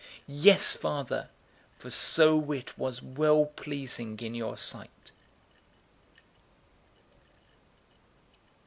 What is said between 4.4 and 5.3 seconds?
sight."